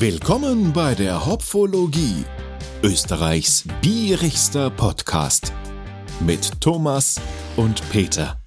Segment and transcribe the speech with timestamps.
[0.00, 2.24] Willkommen bei der Hopfologie,
[2.84, 5.52] Österreichs bierigster Podcast
[6.20, 7.20] mit Thomas
[7.56, 8.40] und Peter.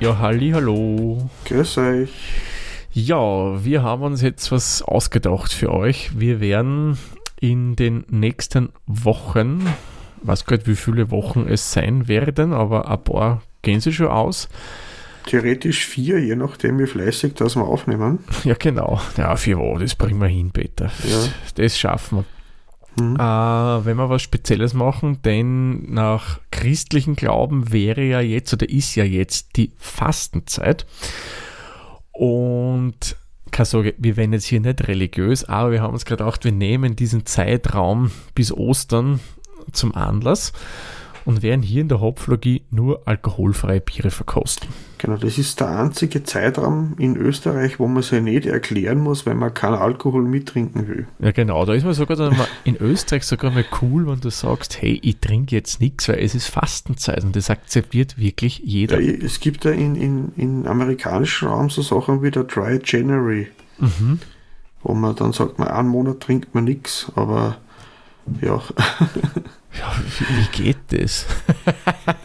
[0.00, 1.28] Ja, halli, hallo.
[1.44, 2.08] Grüß euch.
[2.94, 6.18] Ja, wir haben uns jetzt was ausgedacht für euch.
[6.18, 6.96] Wir werden
[7.38, 9.66] in den nächsten Wochen,
[10.22, 14.48] weiß gerade wie viele Wochen es sein werden, aber ein paar gehen sie schon aus.
[15.26, 18.20] Theoretisch vier, je nachdem wie fleißig das wir aufnehmen.
[18.44, 19.00] Ja, genau.
[19.16, 20.90] Ja, vier Wochen, das bringen wir hin, Peter.
[21.04, 21.18] Ja.
[21.56, 22.24] Das schaffen wir.
[23.04, 23.16] Mhm.
[23.16, 28.94] Äh, wenn wir was Spezielles machen, denn nach christlichen Glauben wäre ja jetzt oder ist
[28.94, 30.86] ja jetzt die Fastenzeit.
[32.12, 33.16] Und
[33.50, 36.52] keine Sorge, wir werden jetzt hier nicht religiös, aber wir haben uns gerade gedacht, wir
[36.52, 39.20] nehmen diesen Zeitraum bis Ostern
[39.72, 40.52] zum Anlass
[41.24, 44.68] und werden hier in der Hopflogie nur alkoholfreie Biere verkosten.
[45.06, 49.36] Genau, das ist der einzige Zeitraum in Österreich, wo man sich nicht erklären muss, wenn
[49.36, 51.06] man keinen Alkohol mittrinken will.
[51.20, 54.30] Ja, genau, da ist man sogar dann mal in Österreich sogar mal cool, wenn du
[54.30, 59.00] sagst, hey, ich trinke jetzt nichts, weil es ist Fastenzeit und das akzeptiert wirklich jeder.
[59.00, 63.46] Ja, es gibt ja in, in, in amerikanischen Raum so Sachen wie der Dry January,
[63.78, 64.18] mhm.
[64.82, 67.58] wo man dann sagt, man einen Monat trinkt man nichts, aber
[68.40, 68.60] ja.
[69.78, 71.26] Ja, wie, geht das?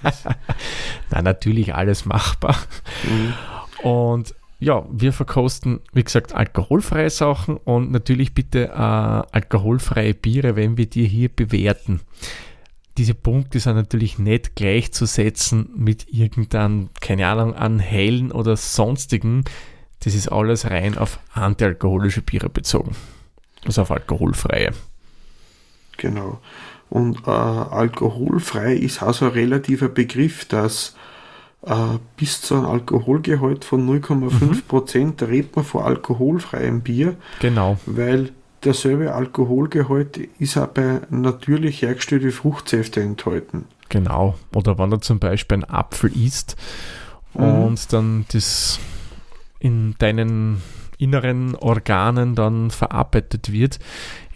[1.10, 2.56] Na, natürlich alles machbar.
[3.04, 3.34] Mhm.
[3.84, 10.78] Und ja, wir verkosten, wie gesagt, alkoholfreie Sachen und natürlich bitte äh, alkoholfreie Biere, wenn
[10.78, 12.02] wir die hier bewerten.
[12.98, 19.46] Diese Punkte sind natürlich nicht gleichzusetzen mit irgendeinem, keine Ahnung, an hellen oder sonstigen.
[20.02, 22.96] Das ist alles rein auf antialkoholische Biere bezogen.
[23.66, 24.74] Also auf alkoholfreie.
[26.02, 26.40] Genau.
[26.90, 30.96] Und äh, alkoholfrei ist also ein relativer Begriff, dass
[31.62, 31.76] äh,
[32.18, 35.18] bis zu einem Alkoholgehalt von 0,5 Prozent, mhm.
[35.18, 37.16] da redet man von alkoholfreiem Bier.
[37.40, 37.78] Genau.
[37.86, 38.32] Weil
[38.64, 43.66] derselbe Alkoholgehalt ist auch bei natürlich hergestellten Fruchtsäfte enthalten.
[43.90, 44.36] Genau.
[44.56, 46.56] Oder wenn du zum Beispiel einen Apfel isst
[47.36, 47.44] mhm.
[47.44, 48.80] und dann das
[49.60, 50.62] in deinen
[50.98, 53.80] inneren Organen dann verarbeitet wird,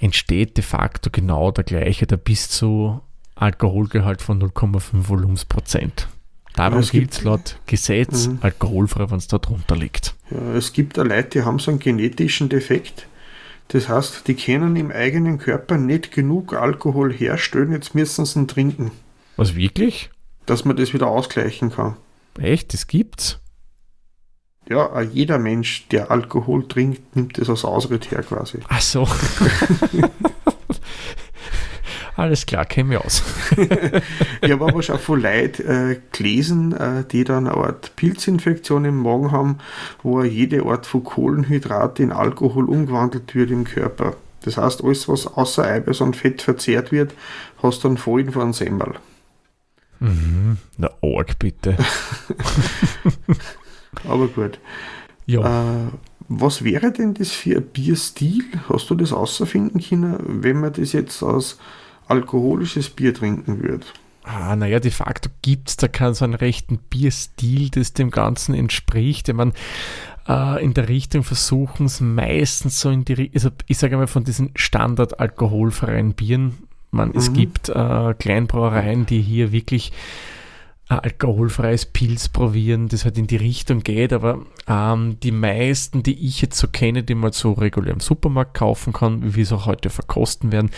[0.06, 3.02] entsteht de facto genau der gleiche, der bis zu
[3.36, 6.08] Alkoholgehalt von 0,5 Volumensprozent.
[6.54, 8.38] Darum gilt es laut Gesetz mhm.
[8.42, 10.16] alkoholfrei, wenn es da drunter liegt.
[10.32, 13.08] Ja, es gibt da Leute, die haben so einen genetischen Defekt.
[13.70, 18.48] Das heißt, die können im eigenen Körper nicht genug Alkohol herstellen, jetzt müssen sie ihn
[18.48, 18.92] trinken.
[19.36, 20.12] Was wirklich?
[20.46, 21.98] Dass man das wieder ausgleichen kann.
[22.40, 22.74] Echt?
[22.74, 23.40] Das gibt's?
[24.70, 28.60] Ja, jeder Mensch, der Alkohol trinkt, nimmt das als Ausritt her quasi.
[28.68, 29.08] Ach so.
[32.18, 33.24] Alles klar, kenne mich aus.
[34.42, 39.02] ich habe aber schon von Leuten äh, gelesen, äh, die dann eine Art Pilzinfektion im
[39.02, 39.58] Magen haben,
[40.02, 44.16] wo jede Art von Kohlenhydrate in Alkohol umgewandelt wird im Körper.
[44.44, 47.14] Das heißt, alles, was außer Eiweiß und Fett verzehrt wird,
[47.62, 48.94] hast dann Folgen von einem Semmel.
[50.00, 50.58] Mhm.
[50.78, 51.76] Na, arg bitte.
[54.08, 54.60] Aber gut.
[55.26, 55.86] Ja.
[55.86, 55.92] Äh,
[56.28, 58.44] was wäre denn das für ein Bierstil?
[58.68, 61.60] Hast du das außerfinden können, wenn man das jetzt als
[62.08, 63.86] alkoholisches Bier trinken würde?
[64.24, 68.56] Ah, naja, de facto gibt es da keinen so einen rechten Bierstil, das dem Ganzen
[68.56, 69.30] entspricht.
[69.30, 69.54] Ich meine,
[70.28, 74.24] äh, in der Richtung versuchen es meistens so in die, also ich sage mal von
[74.24, 76.58] diesen Standard alkoholfreien Bieren.
[76.90, 77.18] Man, mhm.
[77.18, 79.92] Es gibt äh, Kleinbrauereien, die hier wirklich
[80.88, 86.28] ein alkoholfreies Pilz probieren, das halt in die Richtung geht, aber ähm, die meisten, die
[86.28, 89.52] ich jetzt so kenne, die man so regulär im Supermarkt kaufen kann, wie wir es
[89.52, 90.70] auch heute verkosten werden,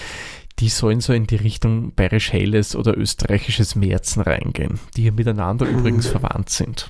[0.59, 5.66] die sollen so in die Richtung bayerisch helles oder österreichisches Märzen reingehen, die hier miteinander
[5.66, 5.79] mhm.
[5.79, 6.90] übrigens verwandt sind.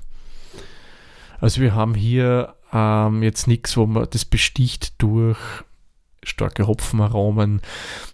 [1.40, 5.38] Also wir haben hier ähm, jetzt nichts, wo man das besticht durch
[6.28, 7.62] starke Hopfenaromen,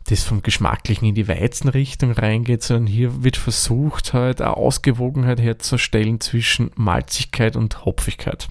[0.09, 6.19] das vom Geschmacklichen in die Weizenrichtung reingeht, sondern hier wird versucht, halt eine Ausgewogenheit herzustellen
[6.21, 8.49] zwischen Malzigkeit und Hopfigkeit.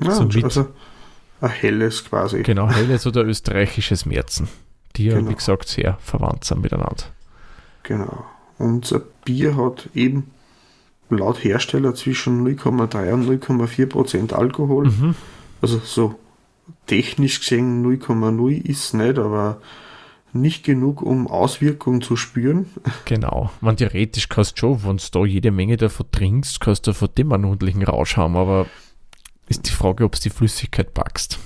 [0.00, 0.68] Ja, so also
[1.40, 2.42] ein helles quasi.
[2.42, 4.48] Genau, helles oder österreichisches Märzen,
[4.96, 5.30] die ja, genau.
[5.30, 7.04] wie gesagt, sehr verwandt sind miteinander.
[7.82, 8.24] Genau.
[8.58, 10.30] Unser Bier hat eben
[11.10, 14.88] laut Hersteller zwischen 0,3 und 0,4 Prozent Alkohol.
[14.88, 15.14] Mhm.
[15.62, 16.18] Also so
[16.86, 19.60] technisch gesehen 0,0 ist nicht, aber
[20.32, 22.66] nicht genug, um Auswirkungen zu spüren.
[23.04, 23.50] Genau.
[23.60, 27.08] Man theoretisch kannst du schon, wenn du da jede Menge davon trinkst, kannst du von
[27.16, 28.66] dem einen ordentlichen Rausch haben, aber
[29.48, 31.38] ist die Frage, ob es die Flüssigkeit packst.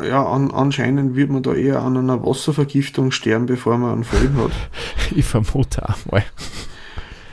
[0.00, 4.36] Ja, an, anscheinend wird man da eher an einer Wasservergiftung sterben, bevor man einen Folgen
[4.36, 4.52] hat.
[5.16, 6.24] ich vermute auch mal.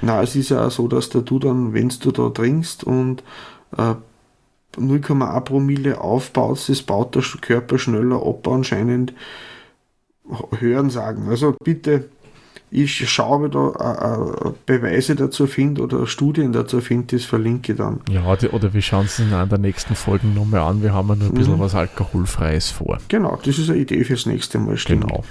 [0.01, 3.23] Na, es ist ja auch so, dass du dann, wenn du da trinkst und
[3.77, 3.95] äh,
[4.77, 9.13] 0,1 Promille aufbaut, das baut der Körper schneller ab anscheinend.
[10.59, 11.29] Hören sagen.
[11.29, 12.09] Also bitte,
[12.71, 17.73] ich schaue, ob ich da äh, Beweise dazu finde oder Studien dazu finde, das verlinke
[17.73, 18.01] ich dann.
[18.09, 20.81] Ja, die, oder wir schauen es in einer der nächsten Folgen nochmal an.
[20.81, 21.59] Wir haben ja nur ein bisschen mhm.
[21.59, 22.97] was Alkoholfreies vor.
[23.07, 24.77] Genau, das ist eine Idee fürs nächste Mal.
[24.77, 25.07] Stimmt.
[25.07, 25.23] Genau.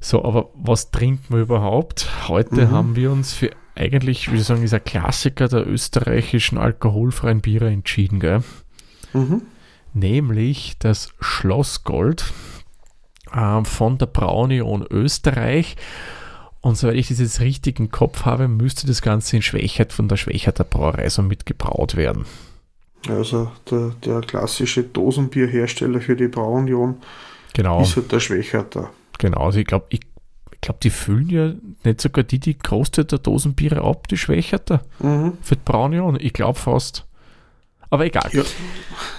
[0.00, 2.28] So, aber was trinken wir überhaupt?
[2.28, 2.70] Heute mhm.
[2.70, 8.20] haben wir uns für eigentlich, wie sagen, ist ein Klassiker der österreichischen alkoholfreien Biere entschieden,
[8.20, 8.42] gell?
[9.12, 9.42] Mhm.
[9.92, 12.32] Nämlich das Schlossgold
[13.32, 15.76] äh, von der Braunion Österreich.
[16.60, 20.08] Und soweit ich das jetzt richtig im Kopf habe, müsste das Ganze in Schwächert von
[20.08, 22.24] der Schwächerter Brauerei so mitgebraut werden.
[23.08, 27.02] Also der, der klassische Dosenbierhersteller für die Braunion
[27.52, 27.82] genau.
[27.82, 28.90] ist halt der Schwächerter.
[29.18, 30.00] Genau, also ich glaube, ich
[30.64, 31.52] glaube, die füllen ja
[31.84, 34.82] nicht sogar die, die große der Dosenbiere ab, die Schwächerter.
[34.98, 35.34] Mhm.
[35.42, 36.18] Für die Braunion.
[36.18, 37.06] Ich glaube fast.
[37.90, 38.30] Aber egal.
[38.32, 38.42] Ja.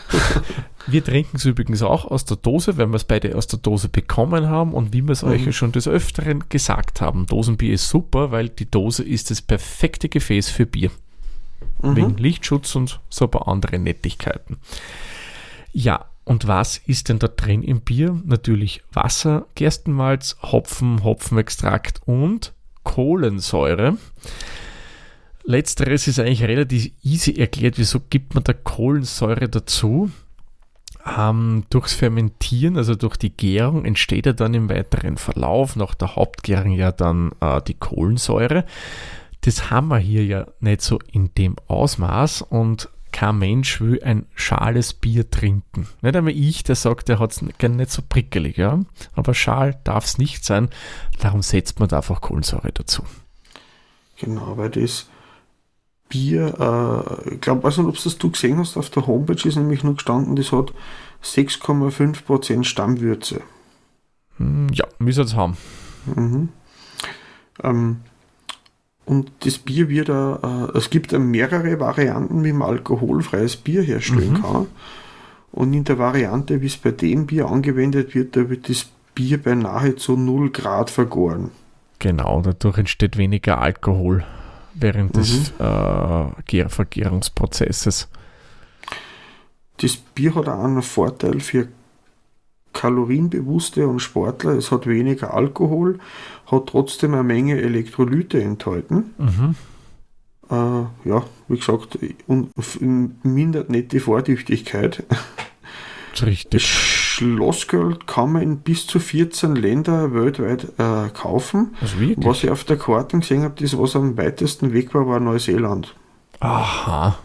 [0.87, 3.89] wir trinken es übrigens auch aus der Dose, wenn wir es beide aus der Dose
[3.89, 5.29] bekommen haben und wie wir es mhm.
[5.29, 7.27] euch schon des Öfteren gesagt haben.
[7.27, 10.89] Dosenbier ist super, weil die Dose ist das perfekte Gefäß für Bier.
[11.81, 11.95] Mhm.
[11.95, 14.57] Wegen Lichtschutz und so ein paar andere Nettigkeiten.
[15.73, 18.19] Ja, und was ist denn da drin im Bier?
[18.25, 23.97] Natürlich Wasser, Gerstenmalz, Hopfen, Hopfenextrakt und Kohlensäure.
[25.43, 27.77] Letzteres ist eigentlich relativ easy erklärt.
[27.77, 30.11] Wieso gibt man da Kohlensäure dazu?
[31.05, 36.15] Ähm, durchs Fermentieren, also durch die Gärung, entsteht ja dann im weiteren Verlauf nach der
[36.15, 38.65] Hauptgärung ja dann äh, die Kohlensäure.
[39.41, 44.25] Das haben wir hier ja nicht so in dem Ausmaß und kein Mensch will ein
[44.35, 45.87] schales Bier trinken.
[46.01, 48.81] Nicht einmal ich, der sagt, der hat es gerne nicht so prickelig, ja.
[49.13, 50.67] Aber schal darf es nicht sein.
[51.21, 53.03] Darum setzt man da einfach Kohlensäure dazu.
[54.19, 55.07] Genau, weil das
[56.09, 59.55] Bier, äh, ich glaube, weiß nicht, ob das du gesehen hast, auf der Homepage ist
[59.55, 60.73] nämlich nur gestanden, das hat
[61.23, 63.39] 6,5% Stammwürze.
[64.35, 65.55] Hm, ja, müssen wir es haben.
[66.05, 66.49] Mhm.
[67.63, 68.01] Ähm,
[69.05, 74.41] und das Bier wird, äh, es gibt mehrere Varianten, wie man alkoholfreies Bier herstellen mhm.
[74.41, 74.67] kann.
[75.51, 79.41] Und in der Variante, wie es bei dem Bier angewendet wird, da wird das Bier
[79.41, 81.51] bei nahezu 0 Grad vergoren.
[81.99, 84.25] Genau, dadurch entsteht weniger Alkohol
[84.73, 85.19] während mhm.
[85.19, 88.09] des äh, Vergärungsprozesses.
[89.77, 91.67] Das Bier hat auch einen Vorteil für
[92.75, 94.51] kalorienbewusste und Sportler.
[94.51, 95.97] Es hat weniger Alkohol,
[96.45, 99.15] hat trotzdem eine Menge Elektrolyte enthalten.
[99.17, 99.55] Mhm.
[100.51, 102.51] Äh, ja, wie gesagt, und
[103.23, 105.03] mindert nicht die Vortüchtigkeit.
[106.21, 106.49] Richtig.
[106.51, 111.75] Das Schlossgold kann man in bis zu 14 Ländern weltweit äh, kaufen.
[111.81, 115.19] Also was ich auf der Karte gesehen habe, das was am weitesten weg war, war
[115.19, 115.95] Neuseeland.
[116.39, 117.17] Aha.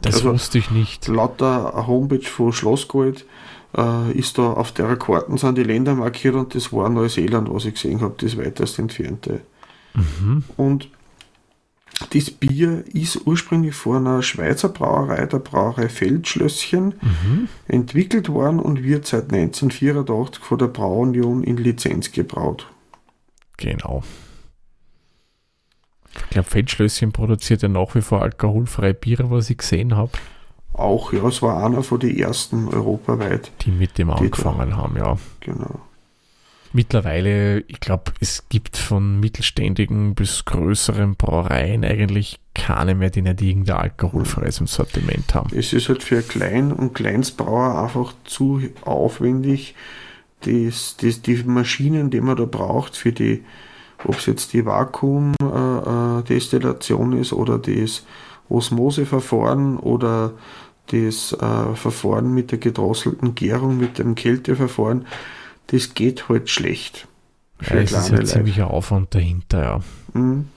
[0.00, 1.06] Das also, wusste ich nicht.
[1.08, 3.26] Laut der Homepage von Schlossgold
[3.76, 7.64] äh, ist da auf der Karten sind die Länder markiert und das war Neuseeland, was
[7.64, 9.40] ich gesehen habe, das weitest entfernte.
[9.94, 10.44] Mhm.
[10.56, 10.88] Und
[12.10, 17.48] das Bier ist ursprünglich von einer Schweizer Brauerei, der Brauerei Feldschlösschen, mhm.
[17.68, 22.66] entwickelt worden und wird seit 1984 von der Brauunion in Lizenz gebraut.
[23.56, 24.02] Genau.
[26.14, 30.12] Ich glaube, Feldschlösschen produziert ja nach wie vor alkoholfreie Biere, was ich gesehen habe.
[30.72, 33.52] Auch, ja, es war einer von den ersten europaweit.
[33.62, 34.76] Die mit dem angefangen da.
[34.76, 35.16] haben, ja.
[35.40, 35.80] Genau.
[36.74, 43.42] Mittlerweile, ich glaube, es gibt von mittelständigen bis größeren Brauereien eigentlich keine mehr, die nicht
[43.42, 45.54] irgendein alkoholfreies im Sortiment haben.
[45.54, 49.74] Es ist halt für Klein- und Kleinstbrauer einfach zu aufwendig,
[50.40, 53.44] das, das, die Maschinen, die man da braucht für die,
[54.04, 58.04] ob es jetzt die Vakuumdestillation äh, äh ist oder das
[58.48, 60.32] Osmoseverfahren oder
[60.88, 65.06] das äh, Verfahren mit der gedrosselten Gärung, mit dem Kälteverfahren,
[65.68, 67.08] das geht halt schlecht.
[67.68, 69.80] Ja, es ist ja ziemlicher Aufwand dahinter, ja.
[70.12, 70.48] Mhm.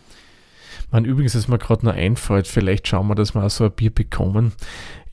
[0.92, 3.72] Man, übrigens, was mir gerade noch einfällt, vielleicht schauen wir, dass wir auch so ein
[3.72, 4.54] Bier bekommen.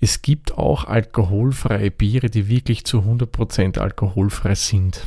[0.00, 5.07] Es gibt auch alkoholfreie Biere, die wirklich zu 100% alkoholfrei sind.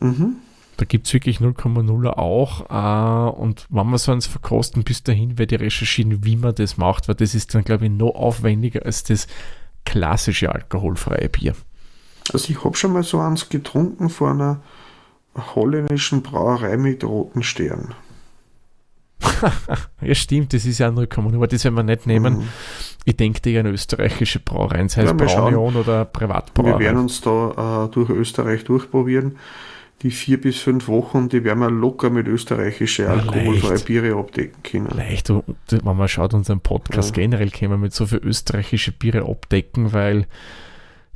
[0.00, 0.36] Mhm.
[0.80, 2.70] Da gibt es wirklich 0,0 auch.
[2.70, 6.78] Äh, und wenn wir so eins verkosten, bis dahin werde ich recherchieren, wie man das
[6.78, 9.26] macht, weil das ist dann, glaube ich, noch aufwendiger als das
[9.84, 11.54] klassische alkoholfreie Bier.
[12.32, 14.62] Also ich habe schon mal so eins getrunken von einer
[15.54, 17.94] holländischen Brauerei mit roten Stern.
[20.00, 22.38] ja, stimmt, das ist ja 0,0, aber das werden wir nicht nehmen.
[22.38, 22.48] Mhm.
[23.04, 26.78] Ich denke eher an österreichische Brauereien, sei es ja, Braunion oder Privatbrauereien.
[26.78, 29.36] Wir werden uns da äh, durch Österreich durchprobieren
[30.02, 33.78] die vier bis fünf Wochen, die werden wir locker mit österreichische Ja, alkoholfreie.
[33.80, 34.88] Biere abdecken können.
[34.96, 37.22] Leicht, du- wenn man schaut, unseren Podcast Ja.
[37.22, 40.26] generell können wir mit so viel österreichische Biere abdecken, weil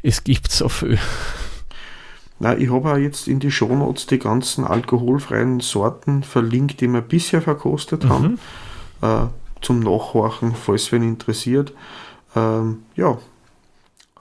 [0.03, 0.99] es gibt so viel.
[2.41, 7.01] Na, ich habe auch jetzt in die Shownotes die ganzen alkoholfreien Sorten verlinkt, die wir
[7.01, 8.39] bisher verkostet haben,
[9.03, 9.27] äh,
[9.63, 11.73] zum Nachhorchen, falls wen interessiert.
[12.37, 13.17] Ähm, ja,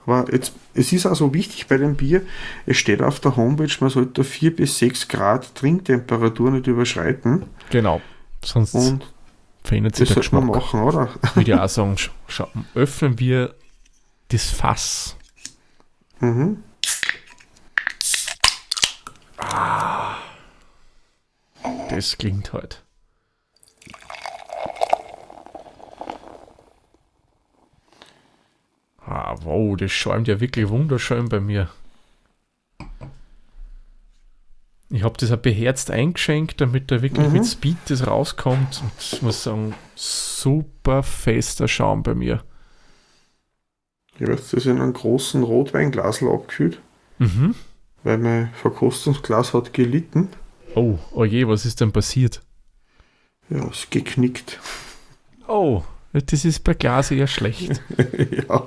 [0.06, 2.22] aber jetzt, es ist also wichtig bei dem Bier,
[2.66, 8.00] es steht auf der Homepage, man sollte 4 bis 6 Grad Trinktemperatur nicht überschreiten Genau.
[8.44, 9.06] Sonst und
[9.62, 10.74] verändert sich das der sollte man Geschmack.
[10.74, 11.08] machen, oder?
[11.34, 11.96] Würde ich auch sagen,
[12.74, 13.54] öffnen wir
[14.28, 15.16] das Fass.
[16.20, 16.58] Mhm.
[21.90, 22.82] Das klingt halt.
[29.06, 31.68] Ah, wow, das schäumt ja wirklich wunderschön bei mir.
[34.90, 37.32] Ich habe das auch beherzt eingeschenkt, damit da wirklich Mhm.
[37.32, 38.80] mit Speed das rauskommt.
[38.82, 42.44] Und ich muss sagen, super fester Schaum bei mir.
[44.16, 46.80] Ich habe das in einem großen Rotweinglasl abgefüllt,
[47.18, 47.54] Mhm.
[48.04, 50.28] weil mein Verkostungsglas hat gelitten.
[50.76, 52.40] Oh, oh je, was ist denn passiert?
[53.50, 54.60] Ja, ist geknickt.
[55.48, 55.82] Oh,
[56.20, 57.80] das ist bei Glas eher schlecht.
[58.48, 58.62] ja.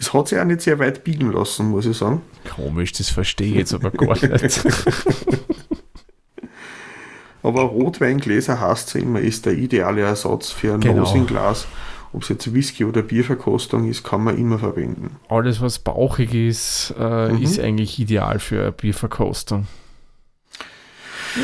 [0.00, 2.22] Es hat sich auch nicht sehr weit biegen lassen, muss ich sagen.
[2.56, 4.62] Komisch, das verstehe ich jetzt aber gar nicht.
[7.42, 11.02] Aber Rotweingläser heißt ja immer, ist der ideale Ersatz für ein Genau.
[11.04, 11.66] Rosenglas.
[12.12, 15.16] Ob es jetzt Whisky- oder Bierverkostung ist, kann man immer verwenden.
[15.28, 17.42] Alles, was bauchig ist, äh, Mhm.
[17.42, 19.66] ist eigentlich ideal für eine Bierverkostung.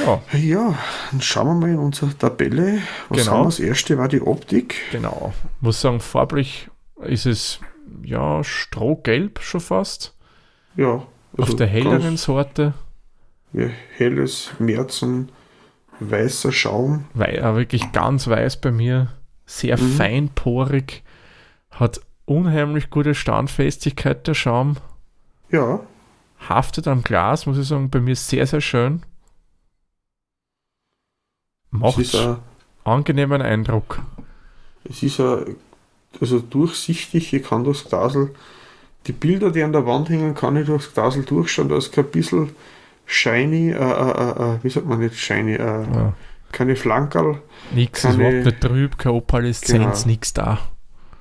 [0.05, 0.79] Ja, Ja,
[1.11, 2.79] dann schauen wir mal in unsere Tabelle.
[3.09, 3.31] Was Genau.
[3.33, 3.45] haben wir?
[3.47, 4.75] Das erste war die Optik.
[4.93, 5.33] genau.
[5.61, 6.69] Muss sagen, farblich
[7.03, 7.61] ist es
[8.03, 10.15] ja strohgelb schon fast.
[10.77, 11.03] Ja.
[11.37, 12.75] Auf der helleren Sorte.
[13.53, 15.31] Ja, helles Märzen,
[16.01, 17.05] weißer Schaum.
[17.15, 19.13] Wei wirklich ganz weiß bei mir.
[19.47, 19.93] Sehr Mhm.
[19.97, 21.03] feinporig.
[21.71, 24.77] Hat unheimlich gute Standfestigkeit der Schaum.
[25.51, 25.81] Ja,
[26.49, 29.03] haftet am Glas, muss ich sagen, bei mir sehr, sehr schön.
[31.73, 32.37] Es Macht ist, ein,
[32.85, 34.01] angenehmen Eindruck.
[34.85, 35.57] es ist ein,
[36.21, 37.33] also durchsichtig.
[37.33, 38.35] Ich kann das Glasel,
[39.07, 41.69] die Bilder, die an der Wand hängen, kann ich durchs Glasel durchschauen.
[41.69, 42.51] Da ist kein bisschen
[43.07, 46.13] shiny, äh, äh, äh, wie sagt man nicht shiny, äh, Ja.
[46.53, 47.41] keine Flankerl.
[47.75, 50.07] Nix, Kann ist überhaupt ich- nicht trüb, keine Opaleszenz, Genau.
[50.13, 50.59] nix da.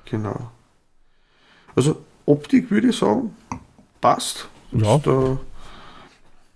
[0.06, 0.50] Genau.
[1.74, 3.34] Also Optik würde ich sagen,
[4.00, 4.48] passt.
[4.72, 4.96] Ja.
[4.96, 5.06] Ist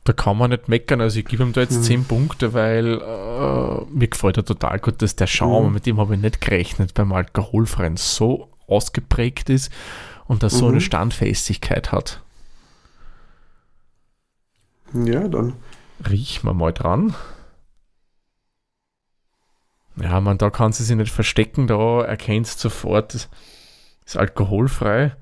[0.05, 1.01] Da, kann man nicht meckern.
[1.01, 1.83] Also ich gebe ihm da jetzt Mhm.
[1.83, 5.75] 10 Punkte, weil äh, mir gefällt er total gut, dass der Schaum, Mhm.
[5.75, 9.71] mit dem habe ich nicht gerechnet, beim Alkoholfreien so ausgeprägt ist
[10.27, 10.73] und dass so Mhm.
[10.73, 12.21] eine Standfestigkeit hat.
[14.95, 15.55] ja, dann
[16.09, 17.15] Riechen wir mal dran.
[19.97, 23.29] Ja, man, da kann sie sich nicht verstecken, da erkennst du sofort, das
[24.05, 25.15] ist alkoholfrei.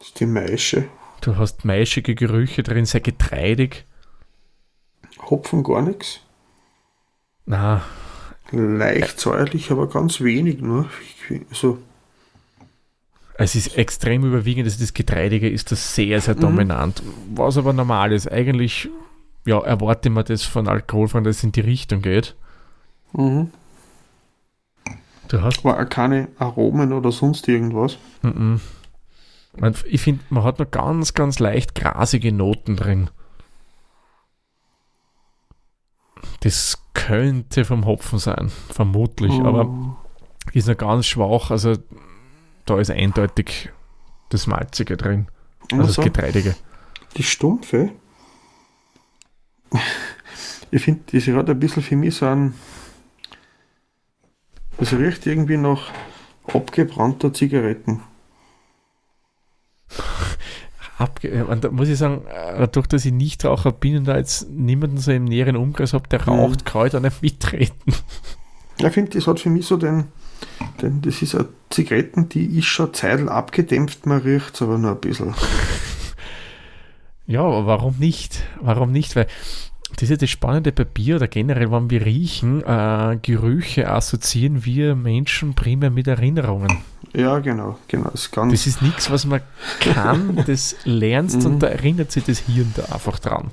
[0.00, 0.88] ist die Maische.
[1.24, 3.86] Du hast maischige Gerüche drin, sehr getreidig.
[5.30, 6.20] Hopfen gar nichts.
[7.46, 7.82] Na,
[8.52, 10.88] Leicht säuerlich, aber ganz wenig nur.
[11.50, 11.78] So,
[13.36, 16.40] es ist extrem überwiegend, dass das Getreidige ist das sehr, sehr Mhm.
[16.40, 17.02] dominant.
[17.34, 18.30] Was aber normal ist.
[18.30, 18.88] Eigentlich,
[19.44, 22.36] ja, erwarte man das von alkoholfreien, dass es in die Richtung geht.
[23.12, 23.50] mhm.
[25.28, 27.96] Du hast war keine Aromen oder sonst irgendwas.
[28.22, 28.60] Mhm.
[29.56, 33.10] Man, ich finde, man hat noch ganz, ganz leicht grasige Noten drin.
[36.40, 39.96] Das könnte vom Hopfen sein, vermutlich, aber Mhm.
[40.52, 41.50] ist noch ganz schwach.
[41.50, 41.76] Also
[42.66, 43.70] da ist eindeutig
[44.30, 45.28] das Malzige drin,
[45.70, 46.56] also Also, das Getreidige.
[47.16, 47.90] die Stumpfe.
[50.70, 52.54] Ich finde, das hat ein bisschen für mich so ein.
[54.78, 55.90] Das riecht irgendwie nach
[56.52, 58.02] abgebrannter Zigaretten.
[60.98, 64.16] Abge äh, und da muss ich sagen, äh, dadurch, dass ich Nichtraucher bin und da
[64.16, 66.28] jetzt niemanden so im näheren Umkreis habe, der Mhm.
[66.28, 67.74] raucht, kann ich da nicht mitreden.
[68.78, 70.08] Ich finde, das hat für mich so den.
[70.82, 74.92] den das ist eine Zigaretten, die ist schon Zeitl abgedämpft, man riecht es aber nur
[74.92, 75.34] ein bisschen.
[77.26, 78.42] Ja, warum nicht?
[78.60, 79.16] Warum nicht?
[79.16, 79.26] Weil
[79.96, 84.64] das ist ja das Spannende bei Bier oder generell, wenn wir riechen, äh, Gerüche assoziieren
[84.64, 86.78] wir Menschen primär mit Erinnerungen.
[87.12, 88.10] Ja, genau, genau.
[88.10, 88.30] Das.
[88.32, 89.40] Das ist nichts, was man
[89.80, 91.46] kann, das lernst Mhm.
[91.46, 93.50] und da erinnert sich das Hirn da einfach dran.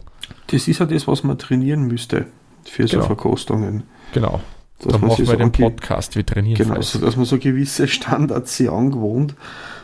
[0.48, 2.26] Das ist ja das, was man trainieren müsste
[2.66, 3.06] für so Genau.
[3.06, 3.84] Verkostungen.
[4.14, 4.42] Genau.
[4.80, 7.88] Dass Da machen wir so den Podcast, wir trainieren Genau, so dass man so gewisse
[7.88, 9.36] Standards sich angewohnt.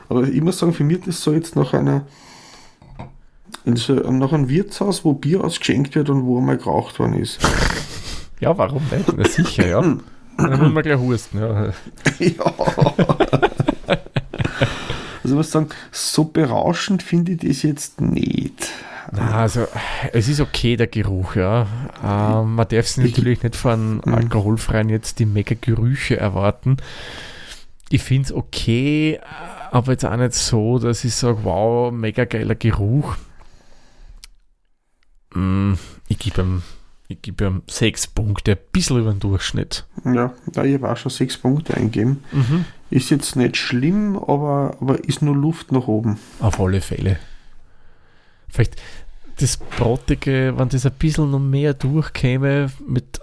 [0.10, 2.08] Aber ich muss sagen, für mich ist das so jetzt nach einer
[3.66, 7.39] in so, nach einem Wirtshaus, wo Bier ausgeschenkt wird und wo einmal geraucht worden ist.
[8.39, 9.12] Ja, warum nicht?
[9.18, 9.82] Na sicher, ja.
[9.82, 11.66] Dann muss man gleich husten, ja.
[12.20, 12.54] ja.
[13.88, 13.98] Also
[15.24, 18.70] ich muss sagen, so berauschend finde ich das jetzt nicht.
[19.12, 19.66] Na, also
[20.13, 21.66] es ist okay, der Geruch, ja.
[22.04, 24.13] Ähm, man darf sich natürlich nicht von Mhm.
[24.13, 26.77] alkoholfreien jetzt die mega Gerüche erwarten.
[27.89, 29.20] Ich finde es okay,
[29.72, 33.16] aber jetzt auch nicht so, dass ich sage, wow, mega geiler Geruch.
[35.38, 35.74] Mm,
[36.08, 36.63] ich gebe ihm,
[37.08, 39.86] ich gebe ihm sechs Punkte, ein bisschen über den Durchschnitt.
[40.03, 42.24] Ja, da ich habe auch schon sechs Punkte eingeben.
[42.89, 46.17] Ist jetzt nicht schlimm, aber, aber ist nur Luft nach oben.
[46.39, 47.20] Auf alle Fälle.
[48.50, 48.82] Vielleicht
[49.39, 53.20] das Brottige, wenn das ein bisschen noch mehr durchkäme, mit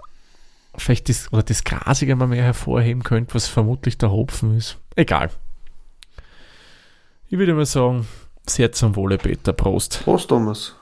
[0.77, 4.77] vielleicht das, oder das Grasige mal mehr hervorheben könnte, was vermutlich der Hopfen ist.
[4.95, 5.29] Egal.
[7.29, 8.07] Ich würde mal sagen,
[8.47, 9.51] sehr zum Wohle, Peter.
[9.51, 10.01] Prost.
[10.03, 10.75] Prost, Thomas.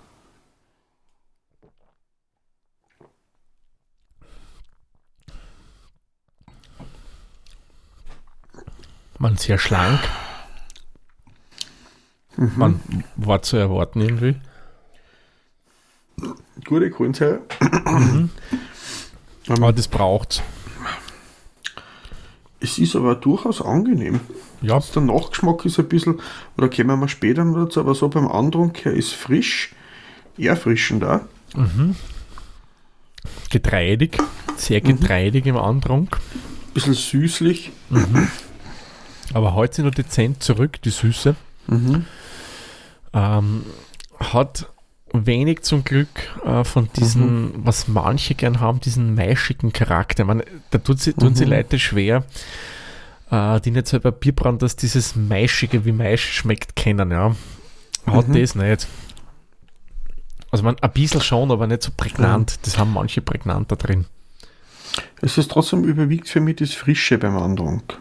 [9.24, 10.02] Man sehr schlank.
[12.36, 12.82] Man
[13.16, 14.36] war zu erwarten irgendwie.
[16.66, 17.40] Gute Kohlensäure.
[19.48, 20.44] Aber das braucht
[22.60, 24.20] Es ist aber durchaus angenehm.
[24.62, 26.20] Ja, Der Nachgeschmack ist ein bisschen,
[26.58, 29.74] oder kommen wir später noch dazu, aber so beim Antrunk her ist frisch,
[30.38, 31.22] erfrischend auch.
[33.50, 34.18] getreidig.
[34.58, 36.10] Sehr getreidig im Andrang.
[36.74, 37.72] bisschen süßlich.
[39.34, 41.36] Aber heute sind noch dezent zurück, die Süße.
[43.14, 43.64] Ähm,
[44.20, 44.68] hat
[45.14, 46.10] wenig zum Glück
[46.44, 50.26] äh, von diesen, was manche gern haben, diesen maischigen Charakter.
[50.26, 52.24] Man, da tut sie, tun sie Leute schwer,
[53.30, 57.12] äh, die nicht selber Bier brauen, dass dieses Maischige, wie Maisch schmeckt, kennen.
[57.12, 57.36] Ja.
[58.08, 58.88] Hat das nicht.
[60.52, 62.60] Also man, ein bisschen schon, aber nicht so prägnant.
[62.64, 64.06] Das haben manche prägnant da drin.
[65.22, 68.00] Es ist trotzdem überwiegt für mich das Frische beim Antrunk.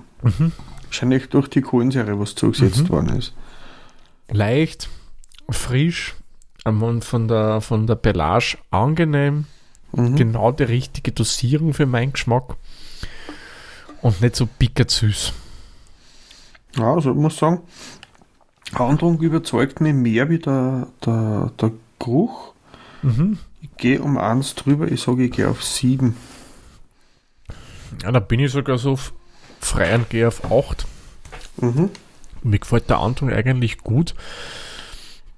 [0.93, 3.33] Wahrscheinlich durch die Kohlensäure, was zugesetzt worden ist.
[4.31, 4.91] leicht,
[5.49, 6.15] frisch,
[6.65, 9.47] von der, von der Pelage angenehm,
[9.93, 12.57] genau die richtige Dosierung für meinen Geschmack
[14.03, 15.33] und nicht so pickert süß.
[16.77, 17.63] Ja, also ich muss sagen,
[18.75, 22.53] Antrunk überzeugt mich mehr wie der, der, der Geruch.
[23.63, 26.19] Ich gehe um eins drüber, ich sage, ich gehe auf sieben.
[28.03, 28.99] Ja, da bin ich sogar so
[29.63, 30.87] frei und gehe auf 8.
[31.63, 31.91] Mhm.
[32.43, 34.15] Mir gefällt der Anton eigentlich gut.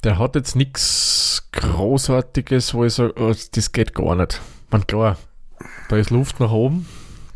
[0.02, 4.40] Der hat jetzt nichts Großartiges, wo ich sage, oh, das geht gar nicht.
[4.70, 5.18] Man klar,
[5.88, 6.88] da ist Luft nach oben.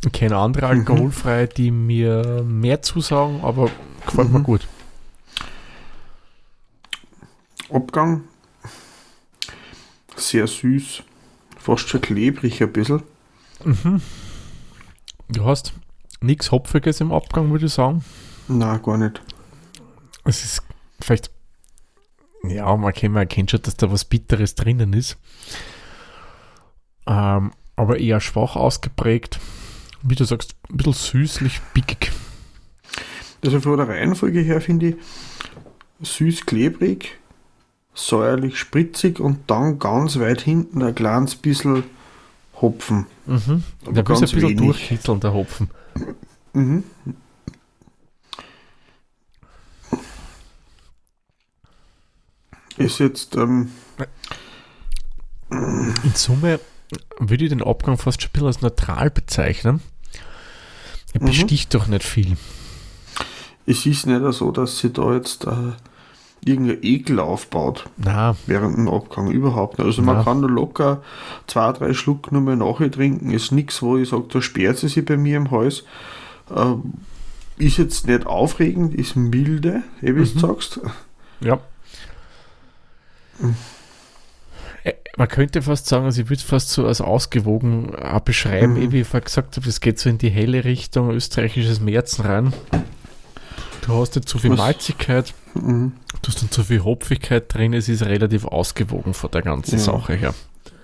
[0.04, 3.70] Ich kenne andere alkoholfreie, die mir mehr zusagen, aber
[4.06, 4.66] gefällt mir gut.
[7.70, 8.24] Abgang,
[10.16, 11.02] sehr süß,
[11.58, 13.02] fast schon klebrig ein bisschen.
[15.28, 15.74] Du hast
[16.20, 18.04] nichts Hopfiges im Abgang, würde ich sagen.
[18.48, 19.20] Na, gar nicht.
[20.24, 20.62] Es ist
[21.00, 21.30] vielleicht,
[22.44, 25.16] ja, man kennt, man erkennt schon, dass da was Bitteres drinnen ist.
[27.06, 29.38] Ähm, aber eher schwach ausgeprägt.
[30.02, 32.12] Wie du sagst, ein bisschen süßlich, pickig.
[33.44, 34.96] Also von der Reihenfolge her finde ich
[36.00, 37.16] süß klebrig,
[37.94, 41.84] säuerlich spritzig und dann ganz weit hinten ein kleines bisschen
[42.60, 43.06] Hopfen.
[43.26, 43.62] Mhm.
[43.84, 44.56] Aber Der will so ein ganz bisschen wenig.
[44.58, 45.70] durchkitzeln, der Hopfen.
[52.78, 53.70] Ist jetzt, ähm,
[55.50, 56.60] In Summe
[57.18, 59.80] würde ich den Abgang fast schon ein bisschen als neutral bezeichnen.
[61.12, 62.36] Er besticht doch nicht viel.
[63.66, 65.72] es ist nicht so, dass sie da jetzt äh,
[66.44, 69.30] irgendein Ekel aufbaut Na, während dem Abgang.
[69.30, 69.86] Überhaupt nicht.
[69.86, 70.24] Also man Na.
[70.24, 71.02] kann da locker
[71.46, 73.30] zwei, drei Schluck nur mehr nachher trinken.
[73.30, 75.84] Ist nichts, wo ich sage, da sperrt sie sich bei mir im Hals.
[76.54, 76.94] Ähm,
[77.56, 80.80] ist jetzt nicht aufregend, ist milde, wie du sagst.
[81.40, 81.58] ja.
[84.84, 88.76] Äh, Man könnte fast sagen, also ich würde es fast so als ausgewogen auch beschreiben,
[88.76, 92.24] eh, wie ich vorher gesagt habe, das geht so in die helle Richtung österreichisches Märzen
[92.24, 92.52] rein.
[93.82, 95.92] Du hast nicht zu viel Was- Malzigkeit, Mhm.
[96.22, 99.84] du hast nicht zu viel Hopfigkeit drin, es ist relativ ausgewogen von der ganzen Ja.
[99.84, 100.34] Sache her.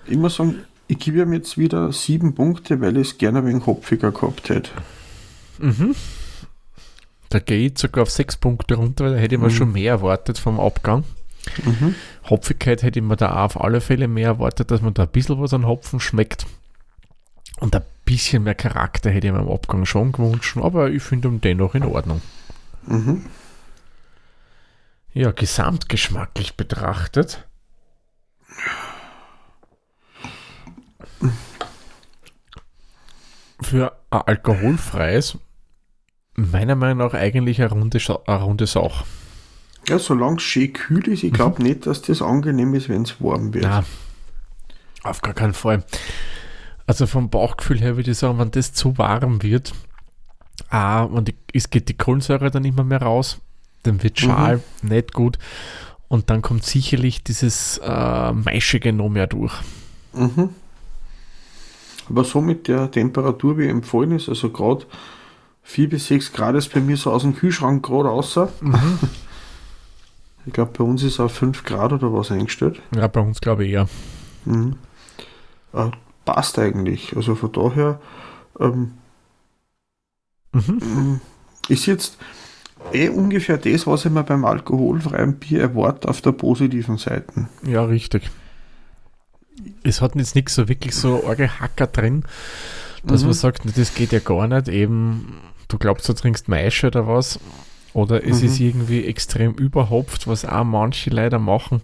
[0.06, 0.56] Ich muss sagen,
[0.88, 4.70] ich gebe ihm jetzt wieder sieben Punkte, weil ich es gerne wenig hopfiger gehabt hätte.
[7.28, 9.92] Da gehe ich sogar auf sechs Punkte runter, weil da hätte ich mir schon mehr
[9.92, 11.04] erwartet vom Abgang.
[11.64, 11.94] Mhm.
[12.28, 15.40] Hopfigkeit hätte ich mir da auf alle Fälle mehr erwartet, dass man da ein bisschen
[15.40, 16.46] was an Hopfen schmeckt.
[17.60, 21.28] Und ein bisschen mehr Charakter hätte ich mir im Abgang schon gewünscht, aber ich finde
[21.28, 22.20] ihn dennoch in Ordnung.
[22.86, 23.26] Mhm.
[25.12, 27.46] Ja, gesamtgeschmacklich betrachtet.
[33.60, 35.38] Für ein alkoholfreies,
[36.34, 39.04] meiner Meinung nach eigentlich eine runde, Sa eine runde Sauch.
[39.88, 41.68] Ja, solange es schön kühl ist, ich glaube mhm.
[41.68, 43.64] nicht, dass das angenehm ist, wenn es warm wird.
[43.64, 43.84] Nein,
[45.02, 45.84] auf gar keinen Fall.
[46.86, 49.72] Also vom Bauchgefühl her würde ich sagen, wenn das zu warm wird,
[50.68, 53.40] ah, und es geht die Kohlensäure dann immer mehr raus,
[53.82, 54.88] dann wird Schal mhm.
[54.88, 55.38] nicht gut
[56.08, 59.54] und dann kommt sicherlich dieses äh, Maischige noch mehr durch.
[60.12, 60.50] Mhm.
[62.08, 64.84] Aber so mit der Temperatur, wie empfohlen ist, also gerade
[65.62, 68.50] 4 bis 6 Grad ist bei mir so aus dem Kühlschrank gerade außer.
[68.60, 68.98] Mhm.
[70.46, 72.80] Ich glaube, bei uns ist auch 5 Grad oder was eingestellt.
[72.94, 73.88] Ja, bei uns glaube ich eher.
[74.44, 74.76] Mhm.
[75.72, 75.90] Äh,
[76.24, 77.16] passt eigentlich.
[77.16, 78.00] Also von daher
[78.60, 78.92] ähm,
[80.52, 80.78] mhm.
[80.78, 81.20] Mm,
[81.68, 82.18] ist jetzt
[82.92, 87.48] eh ungefähr das, was ich mir beim alkoholfreien Bier erwarte auf der positiven Seite.
[87.66, 88.30] Ja, richtig.
[89.82, 92.24] Es hat jetzt nichts so wirklich so arge Hacker drin,
[93.04, 93.28] dass mhm.
[93.28, 94.68] man sagt, das geht ja gar nicht.
[94.68, 97.38] Eben, du glaubst, du trinkst Maische oder was.
[97.94, 98.48] Oder es mhm.
[98.48, 101.80] ist irgendwie extrem überhopft, was auch manche leider machen.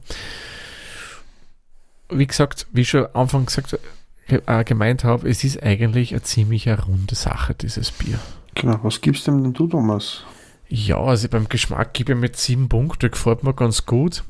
[2.10, 3.78] Wie gesagt, wie schon am Anfang gesagt,
[4.26, 8.18] äh, gemeint habe, es ist eigentlich eine ziemlich eine runde Sache, dieses Bier.
[8.56, 10.24] Genau, was gibst du denn du, Thomas?
[10.68, 14.24] Ja, also beim Geschmack gebe ich mit sieben Punkte, gefällt mir ganz gut.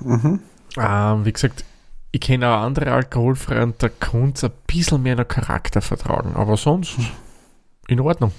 [0.00, 0.40] Mhm.
[0.76, 1.64] Ähm, wie gesagt,
[2.12, 6.34] ich kenne auch andere alkoholfreie und da kann es ein bisschen mehr noch Charakter vertragen,
[6.34, 6.98] aber sonst
[7.86, 8.32] in Ordnung.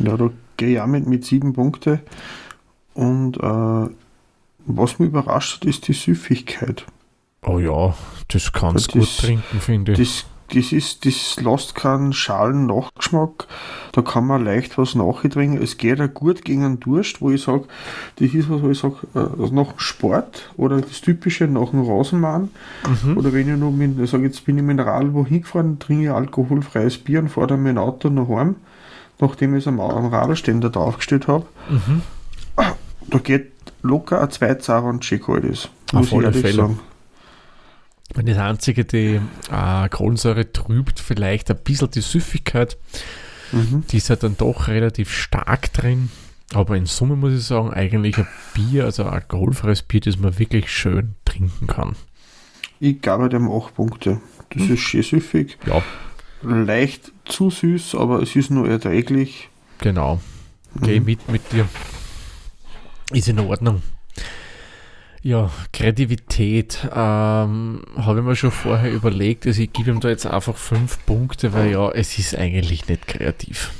[0.00, 0.30] Ja, da
[0.80, 2.00] auch mit, sieben Punkte.
[2.94, 3.94] Und äh,
[4.66, 6.84] was mich überrascht hat, ist die Süffigkeit.
[7.42, 7.94] Oh ja,
[8.28, 9.98] das kannst du gut trinken, finde ich.
[9.98, 13.46] Das, das ist, das lässt keinen schalen Nachgeschmack.
[13.92, 15.62] Da kann man leicht was nachtrinken.
[15.62, 17.64] Es geht auch gut gegen einen Durst, wo ich sage,
[18.16, 21.82] das ist was, wo ich sage, äh, nach dem Sport oder das Typische nach dem
[21.82, 22.50] Rasenmann.
[23.04, 23.16] Mhm.
[23.16, 26.10] Oder wenn ich noch mit, ich sage, jetzt bin ich Mineral wohin gefahren, trinke ich
[26.10, 28.56] alkoholfreies Bier und fahre dann mein Auto nach heim
[29.20, 31.46] nachdem ich es am, am Radlständer da aufgestellt habe.
[31.68, 32.02] Mhm.
[33.10, 33.52] Da geht
[33.82, 35.70] locker ein Zweizahrer und schick kalt ist.
[35.92, 36.54] Muss Auf alle Fälle.
[36.54, 36.80] Sagen.
[38.14, 42.78] Wenn das einzige, die äh, Kohlensäure trübt, vielleicht ein bisschen die Süffigkeit.
[43.52, 43.84] Mhm.
[43.90, 46.10] Die ist ja dann doch relativ stark drin.
[46.54, 50.38] Aber in Summe muss ich sagen, eigentlich ein Bier, also ein alkoholfreies Bier, das man
[50.38, 51.96] wirklich schön trinken kann.
[52.80, 54.20] Ich gebe dem 8 Punkte.
[54.50, 54.74] Das hm.
[54.74, 55.58] ist schön süffig.
[55.66, 55.82] Ja
[56.42, 59.48] leicht zu süß, aber es ist nur erträglich.
[59.78, 60.20] Genau.
[60.80, 61.06] Geh mhm.
[61.06, 61.68] mit mit dir.
[63.12, 63.82] Ist in Ordnung.
[65.22, 69.46] Ja, Kreativität ähm, habe ich mir schon vorher überlegt.
[69.46, 73.06] Also ich gebe ihm da jetzt einfach fünf Punkte, weil ja, es ist eigentlich nicht
[73.06, 73.72] kreativ.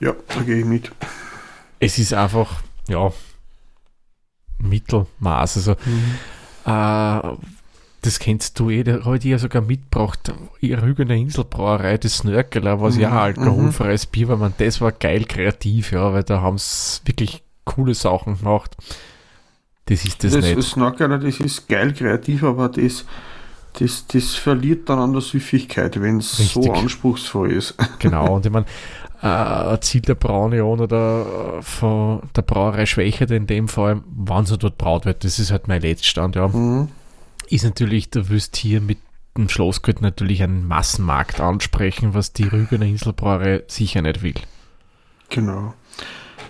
[0.00, 0.90] Ja, da gehe ich mit.
[1.78, 3.12] Es ist einfach, ja,
[4.58, 5.58] Mittelmaß.
[5.58, 6.14] Also mhm.
[6.64, 7.36] äh,
[8.02, 10.32] das kennst du eh, da habe ich ja sogar mitgebracht,
[10.62, 13.02] Rügener Inselbrauerei, das Snörkeler, was mhm.
[13.02, 17.42] ja alkoholfreies Bier war, man, das war geil kreativ, ja, weil da haben sie wirklich
[17.64, 18.76] coole Sachen gemacht.
[19.86, 20.56] Das ist das, das nicht.
[20.56, 23.04] Das Snörkeler, das ist geil kreativ, aber das,
[23.78, 27.74] das, das verliert dann an der Süffigkeit, wenn es so anspruchsvoll ist.
[27.98, 28.66] Genau, und ich meine,
[29.20, 34.56] äh, Ziel der Braunion oder äh, von der Brauerei Schwächert in dem Fall, wann so
[34.56, 36.48] dort braut wird, das ist halt mein Letztstand, ja.
[36.48, 36.88] Mhm
[37.50, 38.98] ist natürlich, du wirst hier mit
[39.36, 44.34] dem Schlossgut natürlich einen Massenmarkt ansprechen, was die Rügener Inselbrauerei sicher nicht will.
[45.28, 45.74] Genau.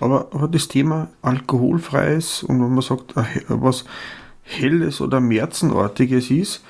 [0.00, 3.84] Aber, aber das Thema alkoholfreies und wenn man sagt, äh, was
[4.42, 6.64] helles oder märzenartiges ist,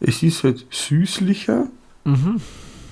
[0.00, 1.66] es ist halt süßlicher,
[2.04, 2.40] mhm.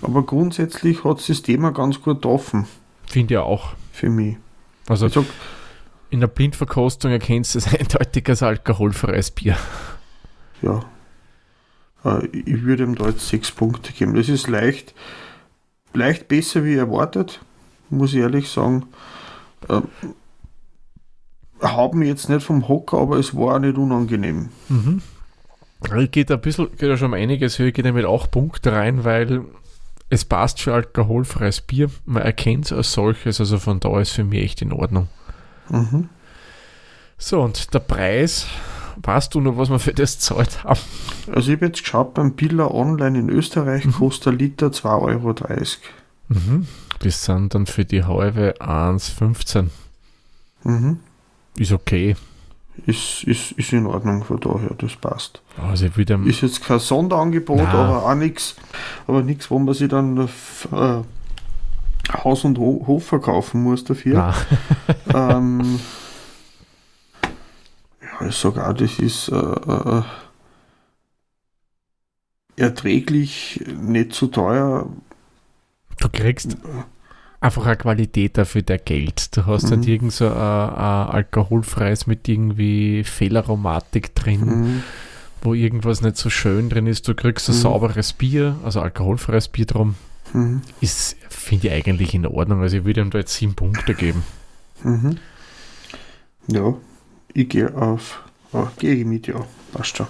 [0.03, 2.66] aber grundsätzlich hat das Thema ganz gut offen.
[3.07, 3.75] Finde ich auch.
[3.92, 4.37] Für mich.
[4.88, 5.25] Also sag,
[6.11, 9.57] in der Blindverkostung erkennst du es eindeutig als alkoholfreies Bier
[10.66, 10.81] ja,
[12.05, 14.14] äh, ich würde ihm da jetzt sechs Punkte geben.
[14.14, 14.94] Das ist leicht,
[15.94, 17.40] leicht besser wie erwartet,
[17.90, 18.87] muss ich ehrlich sagen.
[19.68, 19.81] Äh,
[21.62, 24.50] haben jetzt nicht vom Hocker, aber es war auch nicht unangenehm.
[24.68, 25.02] Mhm.
[25.98, 29.05] Ich geht ein bisschen, geht ja schon um einiges höher, geht mit 8 Punkten rein,
[29.05, 29.44] weil
[30.09, 31.90] es passt für alkoholfreies Bier.
[32.05, 35.09] Man erkennt es als solches, also von da ist für mich echt in Ordnung.
[35.68, 36.09] Mhm.
[37.18, 38.46] So, und der Preis
[38.96, 40.80] Weißt du noch, was wir für das zahlt haben?
[41.32, 43.92] Also ich habe jetzt geschaut, beim Billa Online in Österreich mhm.
[43.92, 45.35] kostet ein Liter 2,30 Euro.
[46.28, 46.66] Mhm.
[47.00, 49.68] Das sind dann für die halbe 1,15.
[50.64, 51.00] Mhm.
[51.56, 52.16] Ist okay.
[52.85, 55.40] Ist, ist, ist in Ordnung von daher, das passt.
[55.56, 57.66] Also würde ist jetzt kein Sonderangebot, Nein.
[57.68, 58.54] aber auch nichts,
[59.06, 61.02] aber nichts, wo man sich dann äh,
[62.12, 64.35] Haus und Hof verkaufen muss dafür.
[65.14, 65.80] ähm,
[68.31, 70.02] sage auch, das ist äh, äh,
[72.57, 74.88] erträglich, nicht zu teuer.
[76.00, 76.57] Du kriegst
[77.40, 79.37] einfach eine Qualität dafür der Geld.
[79.37, 79.70] Du hast mhm.
[79.70, 84.83] halt irgend so ein, ein alkoholfreies mit irgendwie Fehlaromatik drin, mhm.
[85.42, 87.07] wo irgendwas nicht so schön drin ist.
[87.09, 87.61] Du kriegst ein mhm.
[87.61, 89.94] sauberes Bier, also alkoholfreies Bier drum.
[90.33, 90.62] Mhm.
[90.81, 92.61] Ist, finde ich eigentlich in Ordnung.
[92.61, 94.22] Also ich würde ihm da jetzt sieben Punkte geben.
[94.83, 95.18] Mhm.
[96.48, 96.74] Ja,
[97.37, 98.22] ich gehe auf,
[98.53, 100.07] oh, gehe mit, ja, passt schon.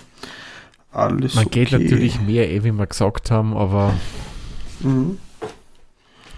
[0.92, 1.64] Alles Man okay.
[1.64, 3.94] geht natürlich mehr, eh, wie wir gesagt haben, aber
[4.80, 5.18] mhm.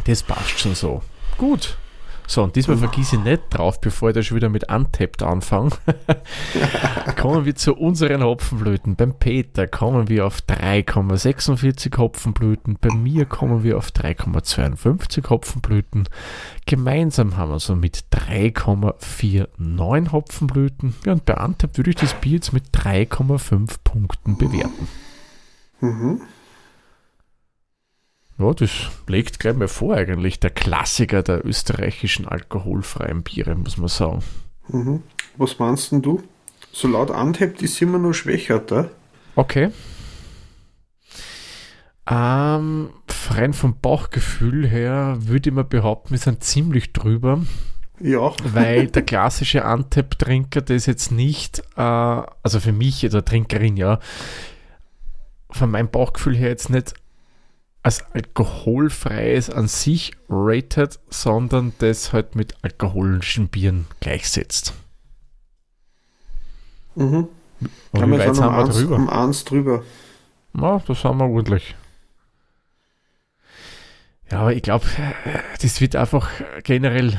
[0.05, 1.03] das passt schon so.
[1.37, 1.77] Gut.
[2.31, 5.71] So, und diesmal vergieße ich nicht drauf, bevor ich da schon wieder mit Untapped anfange.
[7.17, 8.97] kommen wir zu unseren Hopfenblüten.
[8.97, 12.77] Beim Peter kommen wir auf 3,46 Hopfenblüten.
[12.83, 16.07] Bei mir kommen wir auf 3,52 Hopfenblüten.
[16.67, 20.97] Gemeinsam haben wir so mit 3,49 Hopfenblüten.
[21.07, 24.87] Ja, und bei Untapped würde ich das Bier jetzt mit 3,5 Punkten bewerten.
[25.81, 26.21] Mhm.
[28.39, 28.71] Ja, das
[29.09, 30.39] legt gleich mal vor eigentlich.
[30.39, 34.23] Der Klassiker der österreichischen alkoholfreien Biere, muss man sagen.
[34.69, 35.03] Mhm.
[35.37, 36.23] Was meinst denn du?
[36.73, 38.89] So laut anhebt, ist immer nur schwächer, da?
[39.35, 39.71] Okay.
[42.11, 42.91] Ähm,
[43.31, 47.43] rein vom Bauchgefühl her würde ich mal behaupten, wir sind ziemlich drüber.
[48.01, 48.33] Ja.
[48.43, 53.99] Weil der klassische Antep-Trinker, der ist jetzt nicht, äh, also für mich oder Trinkerin, ja,
[55.51, 56.95] von meinem Bauchgefühl her jetzt nicht
[57.83, 64.75] als alkoholfreies an sich rated, sondern das halt mit alkoholischen Bieren gleichsetzt.
[66.95, 67.29] Mhm.
[67.93, 68.97] Und wie weit sind wir eins, drüber?
[68.97, 69.83] Um eins drüber.
[70.53, 71.77] Na, das haben wir ordentlich.
[74.31, 74.87] Ja, aber ich glaube,
[75.61, 76.29] das wird einfach
[76.63, 77.19] generell,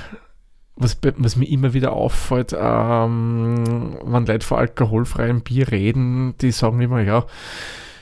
[0.75, 6.79] was, was mir immer wieder auffällt, ähm, wenn Leute vor alkoholfreiem Bier reden, die sagen
[6.81, 7.25] immer, ja,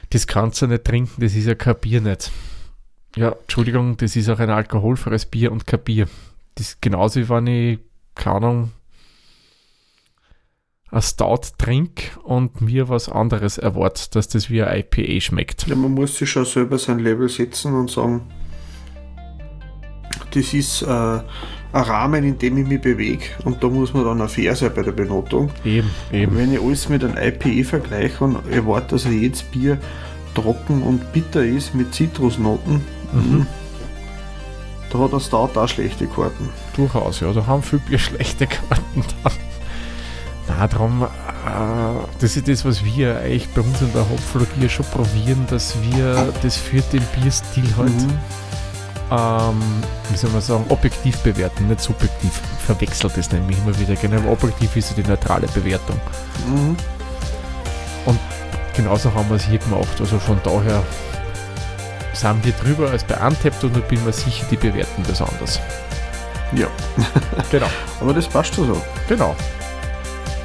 [0.09, 2.31] das kannst du nicht trinken, das ist ja kein Bier nicht.
[3.15, 6.07] Ja, Entschuldigung, das ist auch ein alkoholfreies Bier und kein Bier.
[6.55, 7.79] Das ist genauso wie wenn ich,
[8.15, 8.71] keine Ahnung,
[10.89, 15.67] ein Stout trink und mir was anderes erwartet, dass das wie ein IPA schmeckt.
[15.67, 18.21] Ja, man muss sich schon selber sein Level setzen und sagen,
[20.31, 21.19] das ist äh,
[21.73, 24.71] ein Rahmen, in dem ich mich bewege und da muss man dann auch fair sein
[24.75, 25.49] bei der Benotung.
[25.65, 26.37] Eben, eben.
[26.37, 29.77] wenn ich alles mit einem IPA vergleiche und erwarte, dass jedes Bier
[30.33, 33.47] trocken und bitter ist mit Zitrusnoten, Mhm.
[34.91, 36.49] Da hat der Stout auch schlechte Karten.
[36.75, 37.31] Durchaus, ja.
[37.33, 39.33] Da haben viele schlechte Karten dann.
[40.47, 41.07] Na, darum, äh,
[42.21, 46.33] das ist das, was wir eigentlich bei uns in der Hopflogie schon probieren, dass wir
[46.41, 48.17] das für den Bierstil halt, mhm.
[49.11, 49.61] Ähm,
[50.09, 52.31] wie soll man sagen, objektiv bewerten, nicht subjektiv.
[52.65, 53.95] Verwechselt das nämlich immer wieder.
[53.95, 55.99] Genau, objektiv ist ja die neutrale Bewertung.
[56.47, 56.75] Mhm.
[58.05, 58.19] Und
[58.75, 59.99] genauso haben wir es hier gemacht.
[59.99, 60.83] Also von daher
[62.13, 65.59] sind wir drüber als bei Untapped und ich bin mir sicher, die bewerten das anders.
[66.53, 66.67] Ja.
[67.51, 67.67] genau.
[68.01, 68.81] Aber das passt schon so.
[69.07, 69.35] Genau.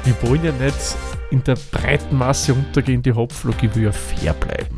[0.03, 0.95] Wir wollen ja nicht
[1.31, 4.72] in der breiten Masse untergehen, die Hopflogie will ja fair bleiben.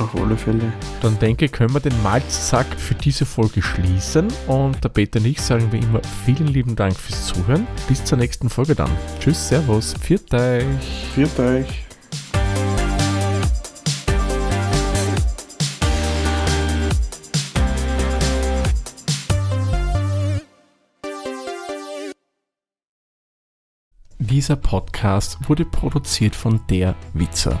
[0.00, 0.72] Auf alle Fälle.
[1.02, 5.26] Dann denke ich, können wir den Malzsack für diese Folge schließen und der Peter und
[5.26, 7.66] ich sagen wie immer vielen lieben Dank fürs Zuhören.
[7.86, 8.90] Bis zur nächsten Folge dann.
[9.20, 10.64] Tschüss, Servus, viert euch.
[11.14, 11.84] Viert euch.
[24.18, 27.60] Dieser Podcast wurde produziert von der Witzer.